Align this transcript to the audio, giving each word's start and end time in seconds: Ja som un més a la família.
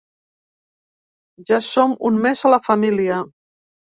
Ja 1.51 1.59
som 1.67 1.95
un 2.11 2.17
més 2.25 2.43
a 2.49 2.53
la 2.55 2.61
família. 2.71 3.21